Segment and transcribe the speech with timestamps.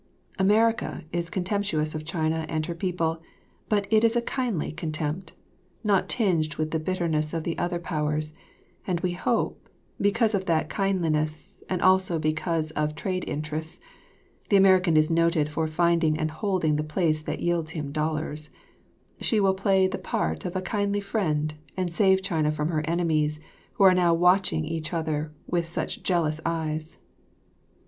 [0.39, 3.21] America is contemptuous of China and her people,
[3.69, 5.33] but it is a kindly contempt,
[5.83, 8.33] not tinged with the bitterness of the other Powers,
[8.87, 9.69] and we hope,
[10.01, 13.79] because of that kindliness and also because of trade interests
[14.49, 18.49] (the American is noted for finding and holding the place that yields him dollars),
[19.19, 23.39] she will play the part of a kindly friend and save China from her enemies
[23.73, 26.97] who are now watching each other with such jealous eyes.